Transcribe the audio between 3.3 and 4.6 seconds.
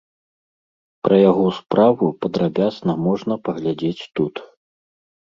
паглядзець тут.